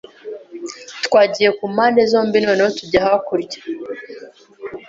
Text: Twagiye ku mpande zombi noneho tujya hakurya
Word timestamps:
Twagiye 1.05 1.49
ku 1.57 1.63
mpande 1.73 2.01
zombi 2.11 2.37
noneho 2.45 2.69
tujya 2.77 2.99
hakurya 3.05 3.59